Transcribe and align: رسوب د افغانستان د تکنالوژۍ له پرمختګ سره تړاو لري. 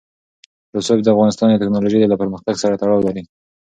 رسوب 0.77 0.99
د 1.03 1.07
افغانستان 1.15 1.47
د 1.49 1.59
تکنالوژۍ 1.61 1.99
له 2.09 2.19
پرمختګ 2.21 2.55
سره 2.63 2.77
تړاو 2.81 3.05
لري. 3.07 3.23